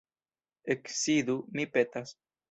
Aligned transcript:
Eksidu, 0.75 1.35
mi 1.59 1.67
petas. 1.77 2.15